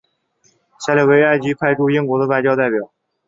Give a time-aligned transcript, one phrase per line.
[0.79, 2.91] 下列为埃及派驻英国的外交代表。